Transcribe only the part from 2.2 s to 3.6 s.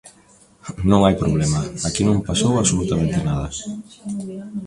pasou absolutamente nada.